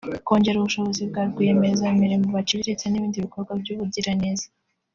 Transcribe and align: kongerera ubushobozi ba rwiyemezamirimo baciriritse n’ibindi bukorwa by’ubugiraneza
kongerera 0.27 0.59
ubushobozi 0.61 1.01
ba 1.13 1.21
rwiyemezamirimo 1.29 2.27
baciriritse 2.35 2.85
n’ibindi 2.89 3.17
bukorwa 3.25 3.53
by’ubugiraneza 3.61 4.47